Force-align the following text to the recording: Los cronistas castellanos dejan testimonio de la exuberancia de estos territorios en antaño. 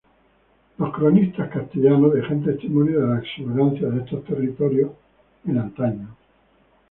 Los 0.79 0.91
cronistas 0.95 1.51
castellanos 1.51 2.15
dejan 2.15 2.41
testimonio 2.43 3.01
de 3.01 3.07
la 3.13 3.19
exuberancia 3.19 3.87
de 3.87 3.99
estos 3.99 4.23
territorios 4.25 4.89
en 5.45 5.59
antaño. 5.59 6.07